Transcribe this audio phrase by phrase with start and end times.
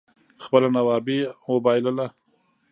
[0.43, 1.17] خپله نوابي
[1.47, 2.07] اوبائلله